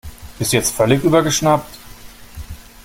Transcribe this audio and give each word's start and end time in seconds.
Bist 0.39 0.51
du 0.51 0.57
jetzt 0.57 0.71
völlig 0.73 1.03
übergeschnappt? 1.03 1.77